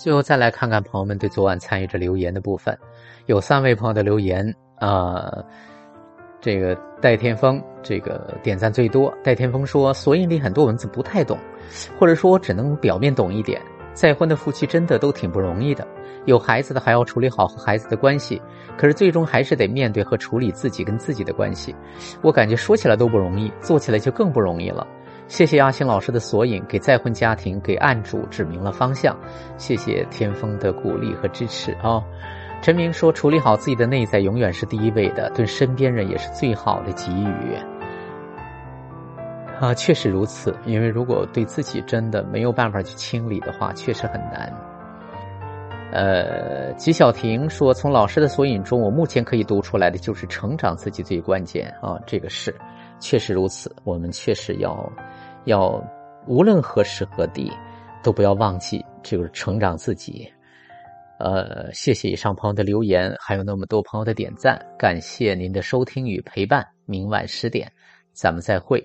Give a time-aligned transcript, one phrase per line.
[0.00, 2.74] 最后再来看看朋友们对昨晚参与者留言的部分，
[3.26, 4.42] 有三位朋友的留言
[4.76, 5.30] 啊。
[6.40, 9.12] 这个戴天峰，这个点赞最多。
[9.22, 11.36] 戴天峰说：“索引里很多文字不太懂，
[11.98, 13.60] 或者说我只能表面懂一点。
[13.92, 15.86] 再婚的夫妻真的都挺不容易的，
[16.24, 18.40] 有孩子的还要处理好和孩子的关系，
[18.78, 21.76] 可是最终还是得面对和处理自己跟自己的关系。
[22.22, 24.86] 我感觉说起来都不容易，做起来就更不容易了。
[25.30, 29.16] 谢谢阿星老师的索引，给再婚家庭给案主指明了方向。
[29.56, 32.02] 谢谢天峰的鼓励和支持啊。”
[32.60, 37.54] 陈明说：“处理好自己的内在，永远是第一位的，对身边人也是最好的给予。”
[39.60, 40.52] 啊，确实如此。
[40.66, 44.52] 因为如果对自己真的没有办法去清理的话，确实很难。
[45.92, 52.52] 呃，吉小婷说：“从老师的索引中，我目前可以读出来的就是成长自己最关键啊，这个是
[52.98, 53.74] 确实如此。
[53.84, 54.92] 我们确实要
[55.44, 55.82] 要
[56.26, 57.50] 无论何时何地，
[58.02, 60.30] 都不要忘记，就是成长自己。”
[61.18, 66.66] 呃，谢谢以上朋友的留言，还有那么多朋友的点赞，感谢您的收听与陪伴。
[66.86, 67.70] 明晚十点，
[68.12, 68.82] 咱们再会。